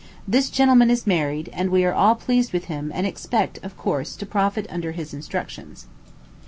[0.27, 4.15] This gentleman is married; and we are all pleased with him and expect, of course,
[4.15, 5.85] to profit under his instructions.